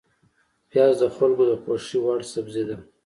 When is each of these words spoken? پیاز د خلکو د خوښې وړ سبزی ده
پیاز 0.69 0.95
د 1.01 1.03
خلکو 1.15 1.43
د 1.47 1.53
خوښې 1.61 1.97
وړ 2.03 2.19
سبزی 2.33 2.63
ده 2.69 2.77